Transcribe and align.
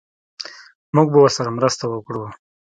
موږ 0.95 1.07
به 1.11 1.19
ورسره 1.21 1.49
مرسته 1.57 1.83
وکړو 1.87 2.23